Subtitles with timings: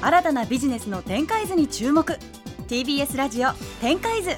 [0.00, 2.04] 新たなビジネスの展開図に注目。
[2.68, 3.48] TBS ラジオ
[3.80, 4.30] 展開図。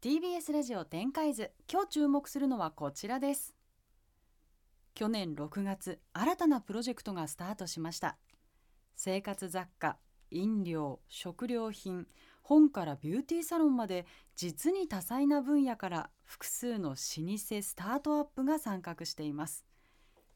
[0.00, 1.50] TBS ラジオ展開図。
[1.68, 3.56] 今日注目するのはこちらです。
[4.94, 8.16] 去年6月新たなプロジェクトがスタートしました。
[8.94, 9.96] 生活雑貨
[10.30, 12.06] 飲料食料品
[12.42, 14.06] 本からビューティーサロンまで
[14.36, 19.71] 実に多彩な分野から複数の老舗スタートアップが参画しています。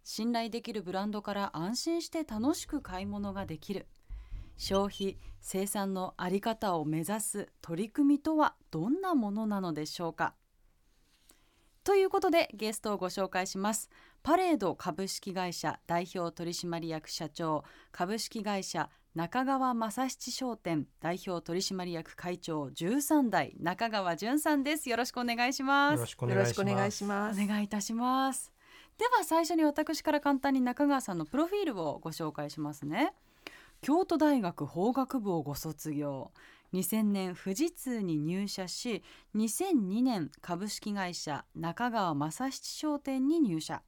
[0.09, 3.89] 信頼できるブランドから安心して楽しく買い物ができる。
[4.57, 10.35] 消費生産の在り方を目指す取り組みとはどんなものなのでしょうか。
[11.83, 13.91] ということでゲストをご紹介します。
[14.23, 24.89] パレード株式会社代表取締役社長株式会社中川正七商店代表取締役会長13代中川淳さんです。
[24.89, 25.95] よろしくお願いします。
[25.95, 27.43] よろしくお願いします。
[27.43, 28.56] お願いいたします
[28.99, 33.13] では最初に私から簡単に中川さんのプロフィールをご紹介しますね。
[33.83, 36.31] 京都大学法学部をご卒業。
[36.73, 39.03] 2000年富士通に入社し
[39.37, 43.83] 2002年株式会社中川正七商店に入社。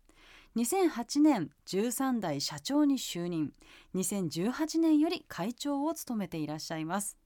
[0.56, 3.52] 2008年13代社長に就任。
[3.94, 7.16] 2018年より会長を務めていらっしゃいます。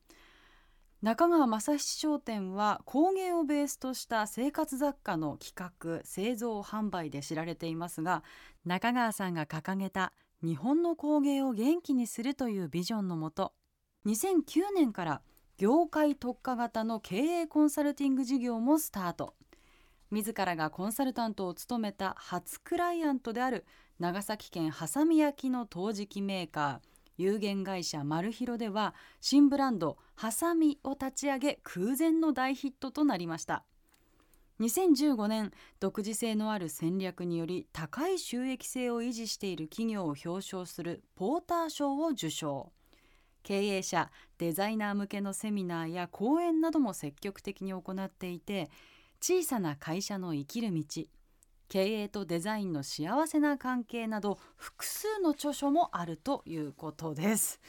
[1.03, 8.23] 中川正七商店は工芸をベースとした生活雑貨の企画製造販売で知られていますが
[8.65, 10.13] 中川さんが掲げた
[10.45, 13.53] 日本の工芸を元気にするというビジョンのもと
[14.07, 15.23] 2009年から
[15.59, 19.35] 業界特化型の経営コンサルティング事業もスタート。
[20.11, 23.65] 自らがコンサルタントを務めた初クライアントである
[24.01, 26.92] 長崎県はさみ焼の陶磁器メーカー。
[27.23, 33.63] 有限会社マルヒロでは新ブランドハサミを立ち上げ空前の大ヒットとなりました。
[34.59, 42.73] 2015年独自性のある戦略により高い収益性を維持している企業を表彰するポーター賞を受賞。
[43.45, 48.69] 経営者デザイナー向けのセミナーや講演なども積極的に行っていて
[49.21, 50.83] 小さな会社の生きる道
[51.73, 57.63] 経営とデザインの幸せな関係など複数の著書もあるということです。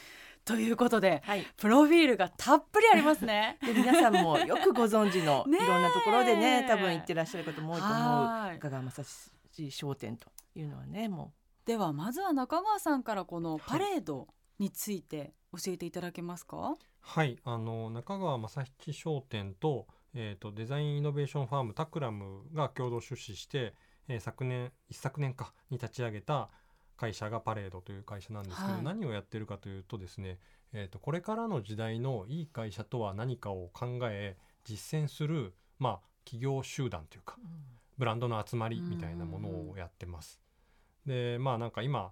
[0.44, 3.58] ということで、はい、プロフィールがたっぷりありますね。
[3.66, 7.98] で皆さんもよくご存知の いろんなところでね多分行ってらっしゃる方も多いと思う
[8.56, 9.04] 中川正
[9.54, 11.32] 史商店というのはねも
[11.64, 11.66] う。
[11.66, 14.28] ではまずは中川さんからこのパレード
[14.60, 16.76] について教えていただけますか？
[17.00, 23.74] はい、あの中川正七商店と,、えーと、デザインイノベーションファームタクラムが共同出資して、
[24.08, 26.50] えー、昨年一昨年かに立ち上げた
[26.98, 30.40] 会社がパレードという会社なんですけど、はい、何をやってるかというとですね、
[30.74, 37.46] えーと、これからの時代のいい会社とは何かを考え実践する、まあ、企業集団というか、うん、
[37.98, 40.40] ブランドの集まりみたいなものをやってます。
[41.06, 42.12] でまあなんか今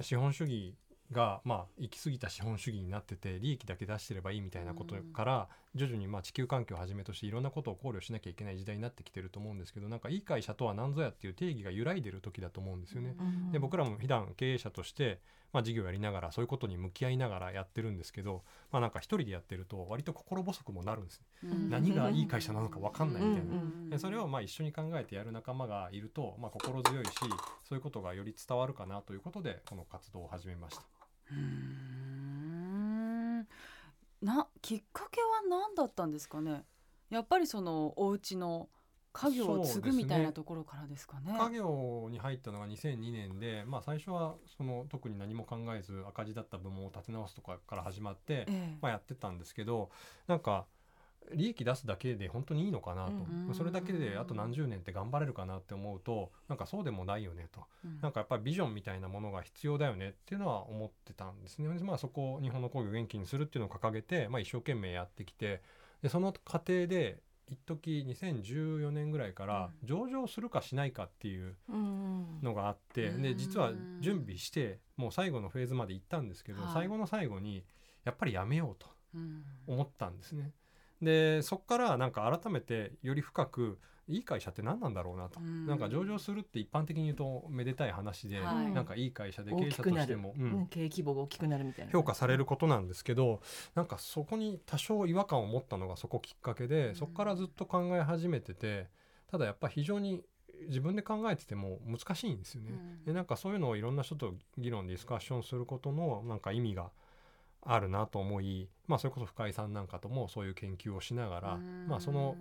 [0.00, 0.74] 資本主義
[1.12, 13.14] が、まあ、行き過ぎた資本主義になってて利益だけ出してればいいみたいなことから徐々にまあ地球環境をはじめとしていろんなことを考慮しなきゃいけない時代になってきてると思うんですけどなんかいい会社とは何ぞやっていう定義が揺らいでる時だと思うんですよね。
[13.52, 15.20] で僕らも普段経営者として
[15.52, 27.10] まあ、事業やりながらそういうことに向き合いながらやってるんですけど、まあ、なんか一人でやってると割と心細くもなるんですね、何がいい会社なのか分かんないみたいな、でそれをまあ一緒に考えてやる仲間がいると、まあ、心強いし
[27.64, 31.01] そういうことがより伝わるかなということでこの活動を始めました。
[31.36, 33.46] うん
[34.22, 36.64] なきっかけは何だったんですかね？
[37.10, 38.68] やっぱりそのお家の
[39.12, 41.32] 家業を継ぐみたいなところからですかね。
[41.32, 49.90] ね家業に入ったのが2002年で、まあ、最初はその特に何も考えず赤字だった部門を立て直すとかから始まって、ええ、まあ、やってたんですけど
[50.26, 50.66] なんか
[51.34, 53.12] 利益出すだけで本当にいいのかなと、
[53.48, 61.68] うん、それだけであと何十年って頑張れるかなって思うとなんかそうでもないよねと、うん、なんかやっぱりビジョンみたいなものが必要だよねっていうのは思ってたんですね。
[61.82, 65.62] まあ、そこを日本の工業を元気にするっていうのを掲げて、まあ、一生懸命やってきて
[66.02, 71.54] でその過程で一時2014年ぐらいから上場するかしないかっていう
[72.42, 77.64] のがあって、うん、で実は準備してもう最後のフェーズまで行ったんですけど、最後の最後に
[78.04, 78.88] やっぱりやめようと
[79.66, 80.52] 思ったんですね。
[81.02, 83.78] でそこからなんか改めてより深く
[84.08, 91.92] いい会社って何なんだろうなと、うん、なんか上場するって一般的に言うとめでたい話で、はい、なんかいい会社で経営者としても、うん、経営規模が大きくなるみたいな。
[91.92, 93.40] 評価されることなんですけど
[93.74, 98.88] なんかそこに多少違和感を持ったのがそこきっかけで、うん、そこからずっと考え始めてて
[99.30, 100.22] ただやっぱ非常に
[100.68, 102.72] 自分で考えてても難しいんですよね。
[103.04, 106.90] でなんかそういうのをいろんな人と議論ディスカッションすることのなんか意味が
[107.64, 112.36] あるなと思い、まあ、それこそ深井さんなんかともそういう研究をしながら、まあ、その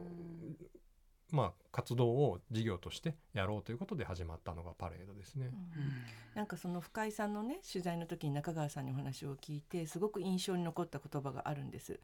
[1.31, 5.49] まあ、活動を事業としてやろうということで始まったのがパレードですね。
[5.49, 5.91] うん。
[6.35, 11.99] なんかその深井さんのね取材の時に中川さんにお話を聞いてすごく印象に残った言葉があるんです。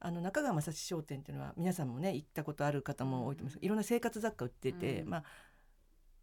[0.00, 3.64] あの中川正史商店っていうのは皆さんもね行ったことある方も多いと思います。
[3.64, 5.24] いろんな生活雑貨売ってて、うん、まあ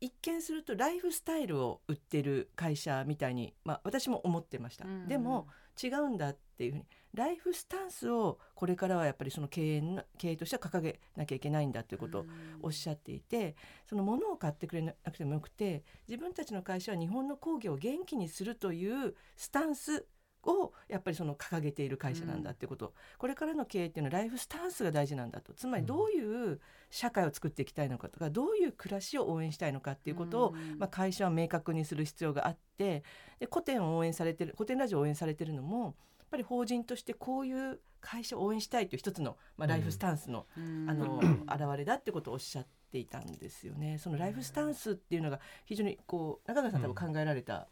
[0.02, 5.48] 一見するとライフスタイルを売ってる会社みたいに、まあ、私も思ってました、うん、でも
[5.81, 6.86] 違うんだっていうふうに。
[7.13, 12.25] ライフスタンスをこれからはやっぱりその経営経営としては掲げなきゃいけないんだということを
[12.62, 13.56] おっしゃっていて
[13.86, 20.06] その物を買ってくれなくてもよくて自分たちの会社は日本の工業を元気にするというスタンス
[20.44, 25.54] をやっぱりその掲げている会社なんだっていうこと、うん、これからの経営っていうのはライフスタンスが大事なんだと。
[25.54, 26.60] つまりどういう
[26.90, 33.04] 社会を作っていきたいのかとかどういう暮らしを応援したいのかっていうことを、うん、まあ、会社は明確にする必要があって
[33.40, 40.48] で古典を応援されてる古典ラジオを応援されてるのもやっぱり法人としてこういう会社を応援したいという一つの、まあ、ライフスタンスの,、
[40.88, 43.98] あの現れだってことをおっしゃっていたんですよね。
[44.00, 47.68] そのライフスタンスっていうのが非常にこう中川さん多分考えられた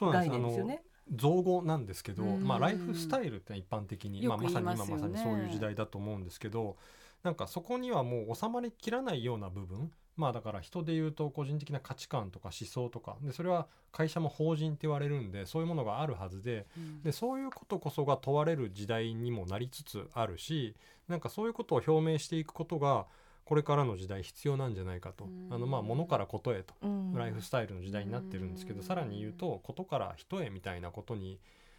[0.00, 0.82] 概念ですよね。
[1.12, 6.76] 造語なんですけど、まあ、ライフスタイルって一般的に、まあ、まさに今まさにそういう時代だと思うんですけど
[7.22, 20.74] なんかそこにはもう収まりきらないような部分まあだから人で言うと個人的な価値観とか思想とかでそれは会社も法人って言われるんでそういうものがあるはずでうん、でそういうことこそが問われる時代にもなりつつあるし
[21.08, 23.06] なんかそういうことを表明していくことが
[23.44, 26.74] これからの時代必要なんじゃないかと、あのまあ物からことへと、
[27.14, 31.38] ライフスタイルの時代になってるんですけど、さらに言うとことから人へみたいなことに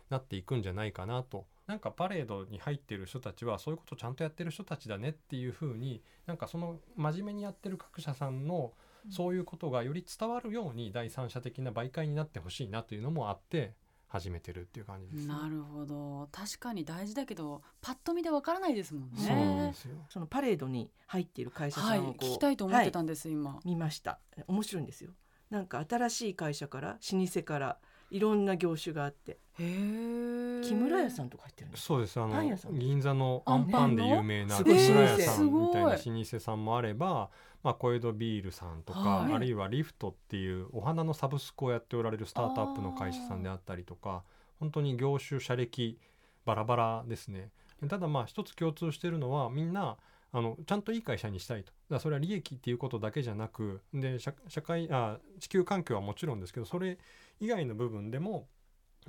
[0.10, 1.46] なっていくんじゃないかなと。
[1.68, 8.74] なんかパレードに入ってる人たちはそういうことちゃんとやってる人たちだねっていうふうになんかその真面目にやってる各社さんの
[9.10, 13.74] そういうことがより伝わるように第三者的な媒介になってほしいなというのもあって
[14.08, 16.30] 始めてるっていう感じです、ね、なるほど。
[16.32, 19.74] 確かに大事だけどパッと見でわからないですもんね。
[20.10, 24.20] そのパレードに入っている会社さんを、はい、聞きたいと思ってたんです、はい、今見ました。
[24.48, 25.12] 面白いんですよ。
[25.50, 27.78] なんか新しい会社から老舗から
[28.16, 29.40] いろんな業種があって。
[29.58, 32.20] 木村屋さんとか入ってるんですそうです。
[32.20, 32.42] あの
[32.72, 37.30] 銀座のアンパンで有名な木村屋さんみたいな老舗さんもあれば、
[37.62, 44.24] まあ、小江戸ビールさんとか、はい、あるいはリフトっていうお花のサブスクをやっておられるスタートアップの会社さんであったりとか
[44.60, 46.00] 本当に業種社歴
[46.46, 47.50] バラバラですね。
[47.90, 49.98] ただまあ一つ共通しているのはみんな
[50.38, 51.72] あのちゃんといい会社にしたいと。
[51.90, 56.98] だそれは利益っていうことだけじゃなくで社会あ地球環境はもちろんですけどそれ
[57.40, 58.50] 以外の部分でも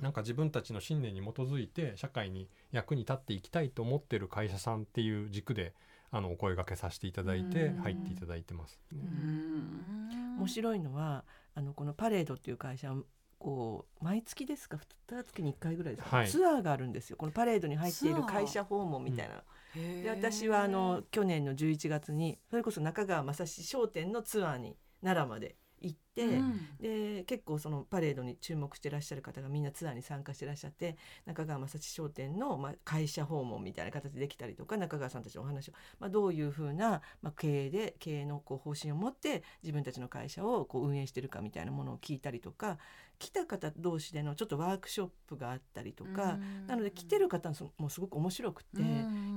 [0.01, 5.73] なんか自分たちの信念に基づいて社会に役に立っていきたいと思ってる会社さんっていう軸で
[6.11, 8.99] あのお声がけさせていただいて入っていただいてます、ね、
[10.37, 11.25] 面白いのは
[11.55, 12.93] あのこのパレードっていう会社
[13.39, 14.77] こう毎月ですか
[15.09, 17.17] ？2月に1回ぐらいですか、はい、ツアーがあるんですよ。
[17.17, 19.43] このパレードに入っている会社訪問みたいな、
[19.75, 42.77] うん、で私はあの去年の11月にそれこそ中川正史商店のツアーに奈良まで行って、うん、で結構そのパレードに注目してらっしゃる方がみんなツアーに参加してらっしゃって中川正史商店の、まあ、会社訪問みたいな形でできたりとか中川さんたちのお話を、まあ、どういうふうな、まあ、経営で経営のこう方針を持って自分たちの会社をこう運営してるかみたいなものを聞いたりとか
[43.19, 46.37] 来た方同士でのちょっとワークショップがあったりとか、
[46.67, 48.81] なので来てる方もすごく面白くて、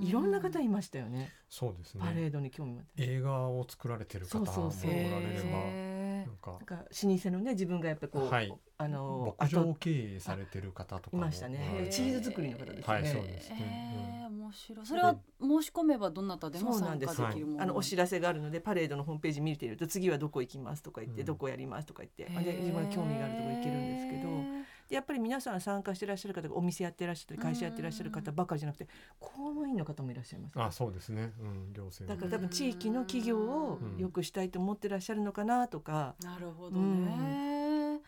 [0.01, 1.31] いろんな方いましたよね。
[1.49, 2.03] そうですね。
[2.05, 2.91] パレードに興味持って。
[3.05, 5.90] 映画を作られてる方もおられれば。
[6.47, 12.95] なんかなんか老舗のね自分がやっぱこう、はい、あの牧場経営されてる方とかいましたね、チーズ作りの方ですね。
[12.95, 14.23] はい、そうですね。
[14.23, 14.87] えー、面白い。
[14.87, 17.63] それは申し込めばどなたでも参加できるもの。
[17.63, 24.70] あのお知らせがあるのでパレードのホームページ見ていると次はどこ行きますとか言って、どこやりますとか言って、で自分が興味があるところ行けるんですけど。
[24.91, 28.89] やっぱり皆さん参加していらっしゃる方がお店やってらっしゃったり会社やってらっしゃる方ばかりじゃなくて
[29.21, 38.01] 公務員の方もいらっしゃいます、あそうですね、うん、行政だから多分地域の企業を良くしたいと思ってらっしゃるのかなとか、なるほどね、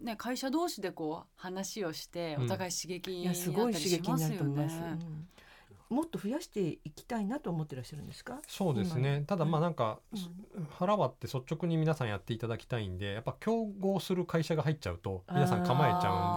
[0.00, 4.68] うん、ね会社同士でこう話をしてお互い刺激になったりしますよね。
[5.92, 8.40] もっと増やしていきたいなと思ってらっしゃるんですか？
[8.46, 9.24] そうですね。
[9.26, 10.00] ただまあなんか、
[10.56, 16.36] うん、腹割って率直に皆さんやっていただきたいんでやっぱ競合する会社が入っちゃうと皆さん構えちゃうん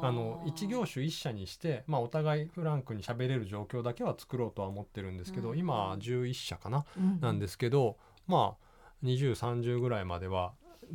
[0.00, 10.52] であの一業種一社にして、まあ、お互いフランクに喋れる状況だけは作ろうとは思ってるんですけど、うん、今11社かな、うん、なんですけどまあ2030ぐらいまでは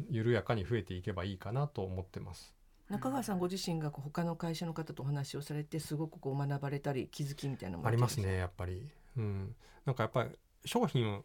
[0.09, 2.53] 緩やかに増えていけばいいかなと思ってます。
[2.89, 10.29] 中川さんご自身が他の会社の方とお話をされてすごくこう学ばれたり気づきみたいなもありますねやっぱり、うん、なんかやっぱり
[10.65, 11.23] 商品を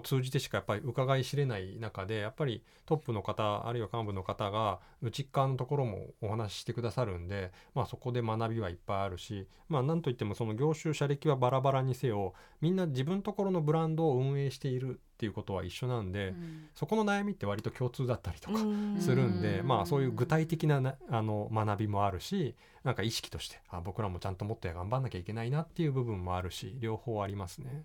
[0.00, 27.84] 通じてしかやっぱり伺い知れない中でやっぱりトップの方あるいは幹部の方が内側のところもお話ししてくださるんで、まあ、そこで学びはいっぱいあるし、まあ、なんといってもその業種社歴はバラバラにせよみんな自分ところのブランドを運営しているっていうことは一緒なんで、うんそこの悩みって割と共通だったりとかうんするんで、うんまあそういう具体的ななあの学びもあるしなんか意識としてあ僕らもちゃんともっと頑張んなきゃいけないなっていう部分もあるし両方ありますね。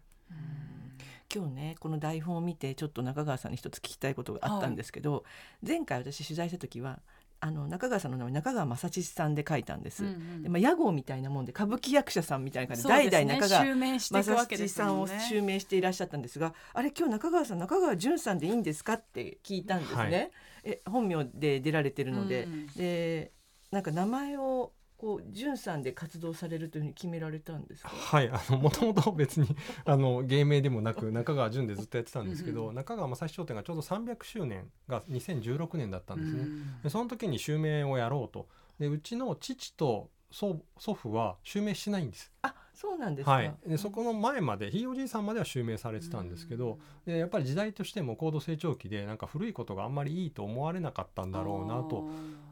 [1.34, 5.24] 今日ねこの台本を見てちょっと中川さんに一つ聞きたいことがあったんですけど、
[5.66, 7.00] 前回私取材した時は
[7.40, 10.04] あの中川さんの名前中川正智さんで書いたんです。
[10.04, 10.44] うんうん。
[10.44, 13.26] でまあ、屋号みたいなもんで歌舞襲役者さんみたいな感じでね。
[13.26, 20.32] 々中川正智ですさんを襲名していらっしゃったんですがあれ今日中川さん中川淳さんでいいんですかって聞いたんですね、はい。
[20.64, 22.68] え本名で出られてるので、うん。
[22.68, 23.32] で
[23.72, 27.90] なんか名前をこう淳さんで活動されるというふうに決められたんですか？
[27.90, 29.48] はいあのもともと別に
[29.86, 32.76] あの芸名でもなく中川淳でずっとやってたんですけど、うん。
[32.76, 36.44] 中川正史商店がちょうど300周年が2016年だったんですね。
[36.44, 36.82] うん。
[36.82, 38.48] でその時に襲名をやろうと。
[38.80, 42.32] でうちの父と祖祖父は襲名してないんです。
[42.42, 46.78] あそうなんですか、はい、でそこの前までひいおじいさんまでは襲名されてたんですけど、
[47.08, 52.08] でやっぱり時代としても高度成長期でなんか古いことがあんまりいいと思われなかったんだろうなと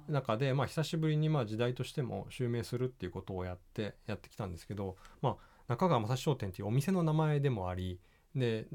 [0.08, 5.36] 中で、まあ、久しぶりにまあ時代としても襲名するっていうことをやってやってきたんですけど、まあ、
[5.68, 8.00] 中川正史商店っていうお店の名前でもあり
[8.36, 8.68] で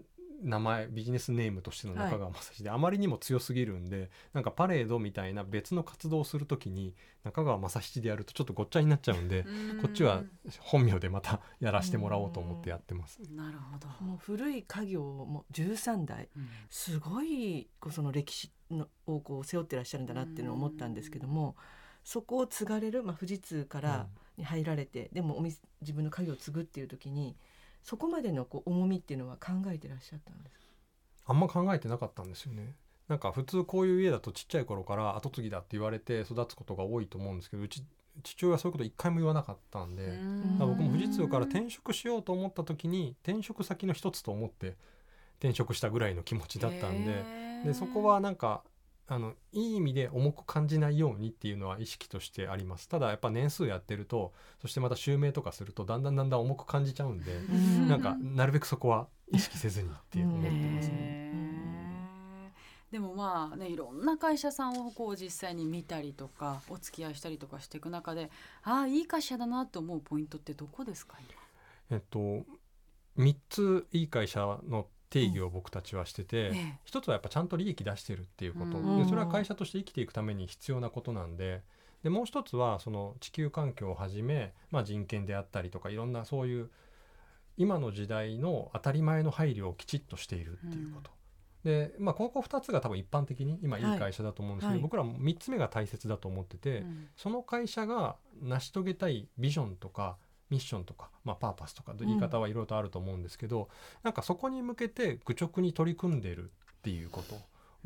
[0.43, 6.95] 名前ビジネスネームとしての中川正史で、あまりにも強すぎるんでなんかパレードみたいな別の活動をする時に
[7.25, 9.45] 中川正七でやるとちょっとごっちゃになっちゃうんで、
[9.81, 10.23] こっちは
[10.59, 13.21] 本名でまたやらせてもらおうと思ってやってます。
[13.31, 16.49] なるほど、もう古い家業も13代うん。
[16.69, 21.57] すごいこうその歴史のをこう背負ってらっしゃるんだなっていうのを思ったんですけども
[22.05, 24.07] そこを継がれる、まあ、富士通から
[24.37, 27.37] に入られて、でもお店自分の家業を継ぐっていう時に
[27.83, 30.65] そこまでのこう重みっていうのは考えてらっしゃったんですか？
[31.27, 32.75] あんま考えてなかったんですよね。
[33.09, 37.85] なんか普通こういう家だとちっちゃい頃から後継ぎだって言われて育つことが多いと思うんですけどうち
[38.23, 40.19] 父親はそういうこと一回も言わなかったんで、
[40.59, 44.77] 僕も富士通から転職しようと思った時に転職先の一つと思って
[45.39, 47.25] 転職したぐらいの気持ちだったんで
[47.65, 48.63] でそこはなんか
[49.12, 52.88] あのいい意味で重く感じないようにっていうのは意識としてあります。
[52.88, 57.88] ただやっぱ年数やってるとそしてまた襲名とかするとだんだんだんだん重く感じちゃうんで、うん。
[57.88, 61.21] なんかなるべくそこは意識せずにって思ってますね。
[62.93, 68.31] でもまあねいろんな会社さんをこう実際に見たりとかお付き合いしたりとかしていく中で
[68.62, 71.17] ああいい会社だなと思うポイントってどこですか？
[71.90, 72.45] えっと
[73.19, 76.79] 3ついい会社の定義を僕たちはしてて、今、え。
[76.85, 79.02] 一つはやっぱちゃんと利益出してるっていうこと、うん。
[79.02, 81.62] でそれは会社として生きていくために必要なことなんで。
[82.02, 86.71] でもう一つはその地球環境をはじめ、まあ、人権であったりとかいろんなそういう
[87.59, 91.11] 今の時代の当たり前の配慮をきちっとしているっていうこと。
[91.64, 93.83] でまあ、ここ2つが多分一般的に今い。
[93.83, 94.81] い会社だと思うんですけど、はい。
[94.81, 97.09] 僕らも3つ目が大切だと思ってて、うん。
[97.17, 100.17] その会社が成し遂げたいビジョンとか
[100.50, 103.69] ミッションとか、まあ、パーパスとか言い方はいろいろとあると思うんですけど、
[104.02, 107.37] なんかそこに向けて愚直に取り組んでるっていうこと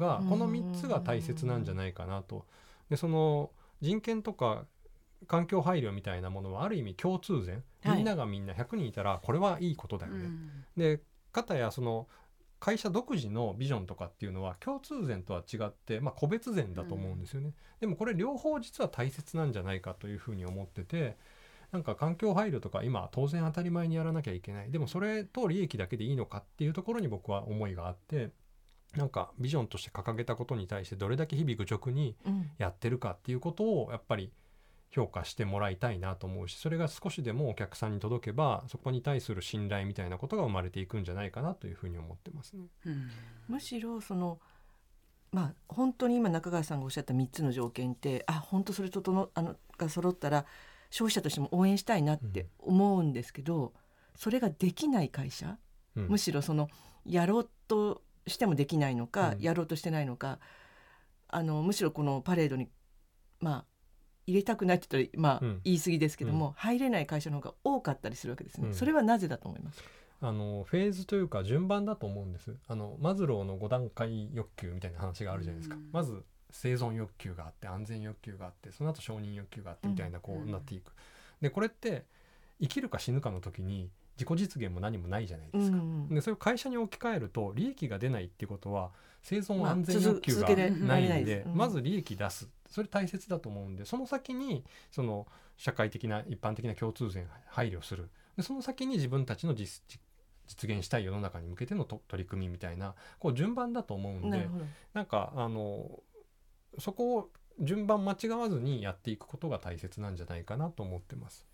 [0.02, 0.28] がうん。
[0.28, 2.47] この3つが大切なんじゃないかなと。
[2.88, 4.64] でその人権とか
[5.26, 7.97] 環境配慮みたいなものはある意味共通然はい。
[7.99, 10.25] みんながみんな100人いたらこれはいいことだよね。
[10.25, 10.50] うん。
[10.76, 11.00] で
[11.33, 12.09] 片やその
[12.64, 21.18] 会社独自のビジョンとかっていうのは共通然とは違って、まあ、個別然だと思うんですよね、でもこれ両方実は大切なんじゃないかというふうに思ってて
[21.75, 24.71] なんか環境配慮とか今当然当たり前にやらなきゃいけない。
[24.71, 28.31] でもそれと利益だけでいいのかっていうところに僕は思いがあって
[28.97, 32.50] なんかビジョンとして掲げたことに対してどれだけ日々愚直にうん。
[32.59, 34.31] やってるかっていうことをやっぱり
[34.93, 42.66] 評価してもらいたいなと思うしそれが少しでもお客さんに届けばそこに対する信頼みたいなことが生まれていくんじゃないかなというふうに思ってますね。
[42.87, 43.11] うん。
[43.49, 44.38] むしろその
[45.33, 50.47] まあ本当に今中川さんがおっしゃった3つの条件ってあ本当それととのあのが揃ったら
[50.95, 53.73] 消費者としても応援したいなって思うんですけど、
[54.15, 55.59] それができない会社、
[55.97, 56.07] うん。
[56.09, 56.69] むしろその
[57.05, 59.41] やろうとしてもできないのか、うん。
[59.41, 60.39] やろうとしてないのか
[61.27, 62.69] あのむしろこのパレードに
[63.41, 63.65] まあ
[64.29, 65.61] 入れたくないって言ったら、まあうん。
[65.65, 68.75] 言い過ぎですけども、入れない会社の方が多かったりするわけですね、うん。
[68.75, 69.83] それはなぜだと思います？
[69.83, 69.89] か、
[70.21, 72.57] あのフェーズというか順番だと思うんです。
[72.69, 75.89] あのマズローの5段階欲求みたいな話があるじゃないですか、うん。
[75.91, 76.23] まず
[76.55, 80.93] 生存欲求があって安全欲求があってその後承認欲求があってみたいなこうなっていく、
[81.41, 82.05] でこれって
[82.61, 92.49] 生きるか死ぬかの時に自己実現も何もないじゃないですか、うんでそれを会社に置き換えると利益が出ないっていうことは生存まあ安全欲求がないんでまず利益出す。
[92.71, 98.09] それ大切だと思うんでその先にその社会的な一般的な共通点配慮する。
[98.37, 100.01] でその先に自分たちの実実
[100.47, 104.49] 実現したい世の中に向けてのと取り組みみたいなこう順番だと思うんで
[104.93, 106.01] なんかあの
[106.78, 111.47] そこを順番間違わずにやっていくことが大切なんじゃないかなと思ってます。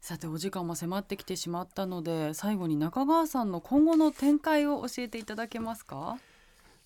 [0.00, 6.18] さてお時間も迫ってきてしまったので最後に中川さんの今後の展開を教えていただけますか？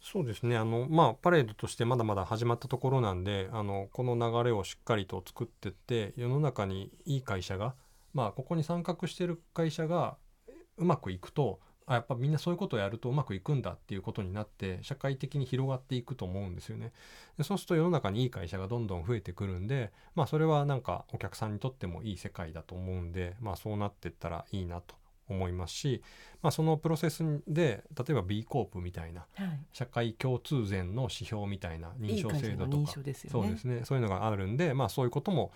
[0.00, 7.74] そうですねあの、まあ、パレードとしてまだまだ始まったところなんであのこの流れをしっかりと作ってって世の中にいい会社が、
[8.14, 10.16] まあ、ここに参画してる会社が
[10.78, 16.92] うまくいくとあやっぱみんなそういうことをやるとうまくいくんだっていうことになって社会的に広がっていくと思うんですよね。
[17.36, 24.94] でそうすると世の中にいい会社がどんどん増えてくるんで、まあ、それはなんかお客さんにとってもいい世界だと思うんで、まあ、そうなっていったらいいなと
[25.28, 26.02] 思いますし、
[26.42, 29.60] まあ、そのプロセスで例えば B コープみたいなはい。
[29.72, 33.14] 社会共通前の指標みたいな認証制度とかそうで
[33.56, 33.82] すね。
[33.84, 35.52] そういうのがあるんで、まあ、そういうことも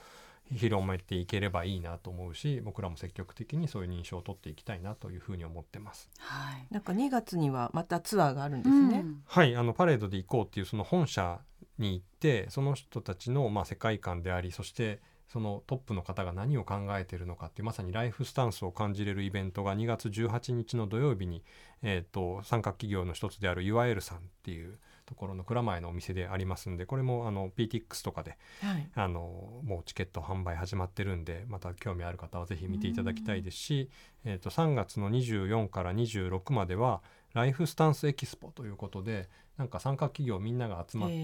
[0.55, 6.11] 広めていければいいなと思うし僕らも積極的にそういう認証を取っていきたいなというふうに思ってます。
[6.19, 6.67] はい。
[6.71, 9.23] なんか2月にはまたツアーがあるんですね、うん。
[9.27, 11.41] はいあのパレードで行こうっていうその本社
[11.79, 21.43] に行ってその人たちのまあ世界観でありそしてそのトップの方が何を考えているのかっていうまさにライフスタンスを感じれるイベントが2月18日の土曜日に、
[21.83, 28.91] えー、と参画企業の一つであるユアエルさんっていうところの蔵前のお店でありますんでこれもあの PTX とかではい。
[28.95, 33.91] あのもうチケット販売始まってるんでまた興味ある方はぜひ見ていただきたいですし、
[34.25, 37.03] えー、と3月の24から26までは
[37.35, 41.19] ライフスタンスエキスポということでなんか参加企業みんなが集まって、へ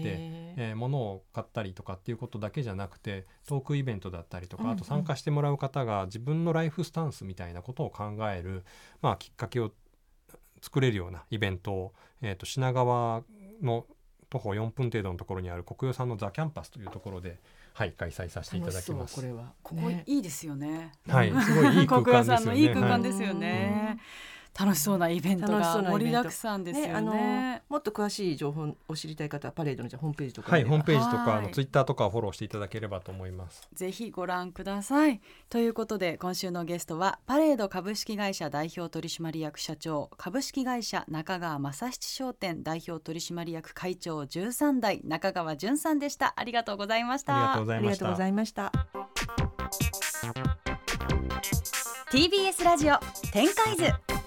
[0.57, 0.61] ー。
[0.69, 4.75] えー物を買ったりとかっていうことだけじゃなくてトークイベントだったりとか、うんうん。
[4.75, 8.63] あと参加してもらう方が自分のライフスタンスみたいなことを考える、
[9.01, 9.71] まあ、きっかけを
[10.61, 13.23] 作れるようなイベントを、えー、と品川
[13.65, 13.85] の
[14.29, 17.39] 徒歩4分程度のところにある国用さんのザ・キャンパスというところで、
[17.73, 19.27] はい、開催させていただきます楽しそうこ。
[19.27, 20.91] れはここねいいですよね。
[21.07, 22.61] はい、すごいいい空国用さんの間ですよね。
[22.61, 23.99] いい空間はいですよね。
[24.57, 26.93] 楽しそうなイベントが盛りだくさんですよね。
[26.93, 27.13] あの
[27.69, 33.67] もっと詳しい情報を知りたい方はパレードのじゃあホームページとかはい、でホームページとか、あはいのツイッターとかをフォローしていただければと思います。
[33.73, 35.21] ぜひご覧ください。
[35.49, 46.33] ということで今週のゲストはパレード株式会社代表取締役社長株式会社中川正七商店代表取締役会長13代中川淳さんでした。
[46.35, 47.35] ありがとうございました。
[47.35, 48.17] ありがとうございましたありがとうご。
[48.17, 48.71] ざいました
[52.11, 52.99] TBS ラジオ
[53.31, 54.22] 展開図